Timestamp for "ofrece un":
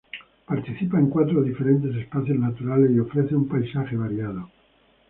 2.99-3.47